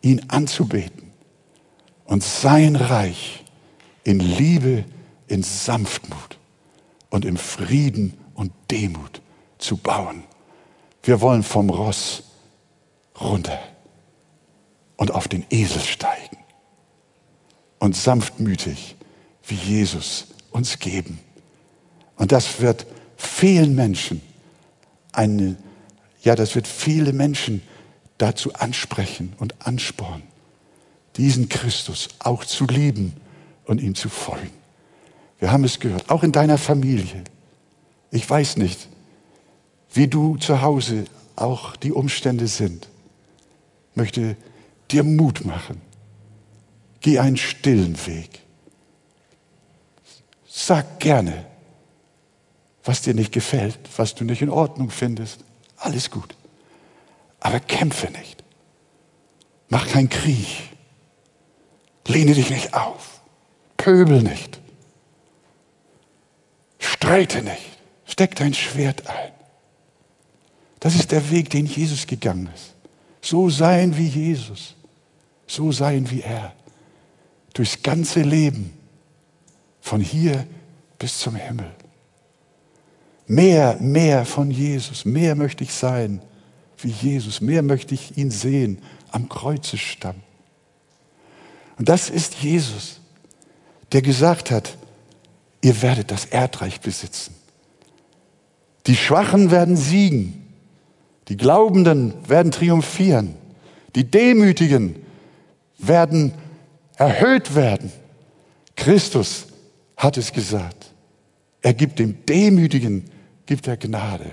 [0.00, 1.12] ihn anzubeten
[2.04, 3.44] und sein Reich
[4.04, 4.84] in Liebe,
[5.32, 6.38] in Sanftmut
[7.08, 9.22] und im Frieden und Demut
[9.56, 10.24] zu bauen.
[11.02, 12.24] Wir wollen vom Ross
[13.18, 13.58] runter
[14.98, 16.36] und auf den Esel steigen
[17.78, 18.96] und sanftmütig
[19.46, 21.18] wie Jesus uns geben.
[22.16, 24.20] Und das wird vielen Menschen
[25.12, 25.56] eine,
[26.20, 27.62] ja, das wird viele Menschen
[28.18, 30.24] dazu ansprechen und anspornen,
[31.16, 33.14] diesen Christus auch zu lieben
[33.64, 34.61] und ihm zu folgen.
[35.42, 37.24] Wir haben es gehört, auch in deiner Familie.
[38.12, 38.86] Ich weiß nicht,
[39.92, 42.86] wie du zu Hause auch die Umstände sind.
[43.90, 44.36] Ich möchte
[44.92, 45.80] dir Mut machen.
[47.00, 48.42] Geh einen stillen Weg.
[50.46, 51.44] Sag gerne,
[52.84, 55.40] was dir nicht gefällt, was du nicht in Ordnung findest.
[55.76, 56.36] Alles gut.
[57.40, 58.44] Aber kämpfe nicht.
[59.68, 60.70] Mach keinen Krieg.
[62.06, 63.20] Lehne dich nicht auf.
[63.76, 64.61] Pöbel nicht.
[66.84, 67.78] Streite nicht.
[68.04, 69.32] Steck dein Schwert ein.
[70.80, 72.74] Das ist der Weg, den Jesus gegangen ist.
[73.20, 74.74] So sein wie Jesus.
[75.46, 76.52] So sein wie er.
[77.54, 78.76] Durchs ganze Leben.
[79.80, 80.46] Von hier
[80.98, 81.70] bis zum Himmel.
[83.26, 85.04] Mehr, mehr von Jesus.
[85.04, 86.20] Mehr möchte ich sein
[86.78, 87.40] wie Jesus.
[87.40, 88.78] Mehr möchte ich ihn sehen
[89.12, 90.16] am Kreuzestamm.
[91.78, 93.00] Und das ist Jesus,
[93.92, 94.76] der gesagt hat,
[95.62, 97.34] ihr werdet das Erdreich besitzen.
[98.86, 100.46] Die Schwachen werden siegen.
[101.28, 103.36] Die Glaubenden werden triumphieren.
[103.94, 104.96] Die Demütigen
[105.78, 106.34] werden
[106.96, 107.92] erhöht werden.
[108.76, 109.46] Christus
[109.96, 110.92] hat es gesagt.
[111.62, 113.04] Er gibt dem Demütigen,
[113.46, 114.30] gibt er Gnade.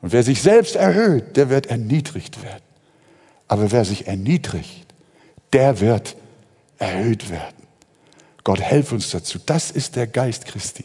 [0.00, 2.62] Und wer sich selbst erhöht, der wird erniedrigt werden.
[3.48, 4.86] Aber wer sich erniedrigt,
[5.52, 6.16] der wird
[6.78, 7.65] erhöht werden.
[8.46, 9.40] Gott, helf uns dazu.
[9.44, 10.84] Das ist der Geist Christi.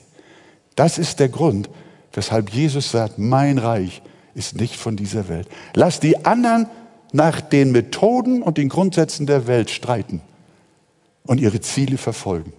[0.74, 1.70] Das ist der Grund,
[2.12, 4.02] weshalb Jesus sagt, mein Reich
[4.34, 5.48] ist nicht von dieser Welt.
[5.76, 6.66] Lass die anderen
[7.12, 10.22] nach den Methoden und den Grundsätzen der Welt streiten
[11.28, 12.52] und ihre Ziele verfolgen.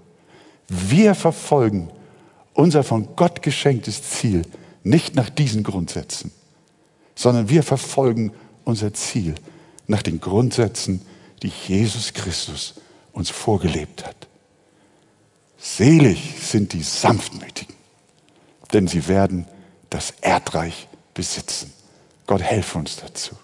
[0.69, 1.91] Wir verfolgen
[2.55, 4.43] unser von Gott geschenktes Ziel
[4.85, 6.31] nicht nach diesen Grundsätzen,
[7.17, 8.31] sondern wir verfolgen
[8.63, 9.35] unser Ziel
[9.89, 11.03] nach den Grundsätzen,
[11.43, 12.75] die Jesus Christus
[13.13, 14.29] uns vorgelebt hat.
[15.65, 17.77] Selig sind die Sanftmütigen,
[18.73, 19.47] denn sie werden
[19.91, 21.73] das Erdreich besitzen.
[22.27, 23.37] Gott helfe uns dazu.